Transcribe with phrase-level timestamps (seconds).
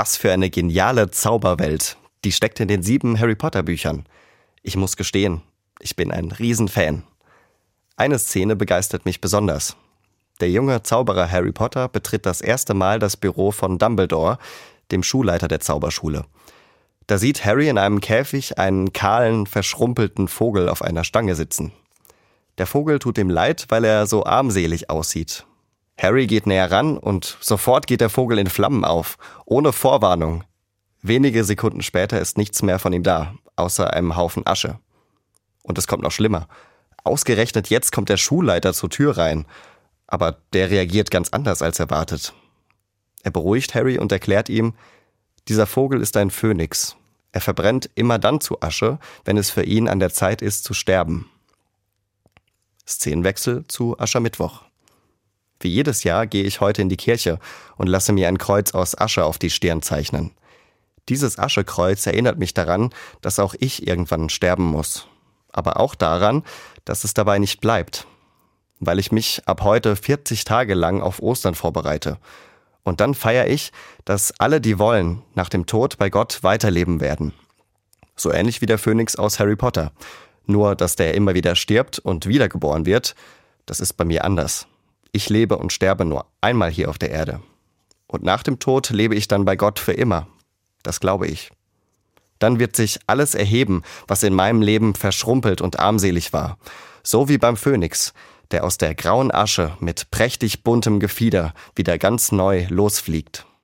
[0.00, 1.98] Was für eine geniale Zauberwelt.
[2.24, 4.06] Die steckt in den sieben Harry Potter Büchern.
[4.62, 5.42] Ich muss gestehen,
[5.78, 7.02] ich bin ein Riesenfan.
[7.96, 9.76] Eine Szene begeistert mich besonders.
[10.40, 14.38] Der junge Zauberer Harry Potter betritt das erste Mal das Büro von Dumbledore,
[14.90, 16.24] dem Schulleiter der Zauberschule.
[17.06, 21.72] Da sieht Harry in einem Käfig einen kahlen, verschrumpelten Vogel auf einer Stange sitzen.
[22.56, 25.44] Der Vogel tut ihm leid, weil er so armselig aussieht.
[26.00, 30.44] Harry geht näher ran und sofort geht der Vogel in Flammen auf, ohne Vorwarnung.
[31.02, 34.78] Wenige Sekunden später ist nichts mehr von ihm da, außer einem Haufen Asche.
[35.62, 36.48] Und es kommt noch schlimmer.
[37.04, 39.44] Ausgerechnet jetzt kommt der Schulleiter zur Tür rein,
[40.06, 42.32] aber der reagiert ganz anders als erwartet.
[43.22, 44.72] Er beruhigt Harry und erklärt ihm,
[45.48, 46.96] dieser Vogel ist ein Phönix.
[47.32, 50.72] Er verbrennt immer dann zu Asche, wenn es für ihn an der Zeit ist zu
[50.72, 51.30] sterben.
[52.86, 54.69] Szenenwechsel zu Aschermittwoch.
[55.60, 57.38] Wie jedes Jahr gehe ich heute in die Kirche
[57.76, 60.32] und lasse mir ein Kreuz aus Asche auf die Stirn zeichnen.
[61.08, 65.06] Dieses Aschekreuz erinnert mich daran, dass auch ich irgendwann sterben muss.
[65.52, 66.44] Aber auch daran,
[66.84, 68.06] dass es dabei nicht bleibt.
[68.78, 72.18] Weil ich mich ab heute 40 Tage lang auf Ostern vorbereite.
[72.82, 73.72] Und dann feiere ich,
[74.04, 77.34] dass alle, die wollen, nach dem Tod bei Gott weiterleben werden.
[78.16, 79.92] So ähnlich wie der Phönix aus Harry Potter.
[80.46, 83.14] Nur, dass der immer wieder stirbt und wiedergeboren wird,
[83.66, 84.66] das ist bei mir anders.
[85.12, 87.40] Ich lebe und sterbe nur einmal hier auf der Erde.
[88.06, 90.26] Und nach dem Tod lebe ich dann bei Gott für immer.
[90.82, 91.50] Das glaube ich.
[92.38, 96.58] Dann wird sich alles erheben, was in meinem Leben verschrumpelt und armselig war.
[97.02, 98.14] So wie beim Phönix,
[98.50, 103.46] der aus der grauen Asche mit prächtig buntem Gefieder wieder ganz neu losfliegt.